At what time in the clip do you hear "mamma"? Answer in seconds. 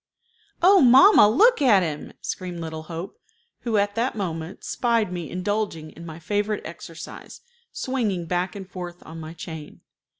0.81-1.29